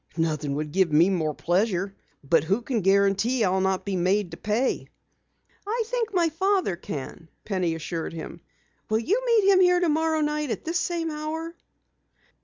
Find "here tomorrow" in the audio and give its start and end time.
9.59-10.21